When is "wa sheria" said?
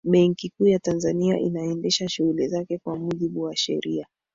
3.41-4.07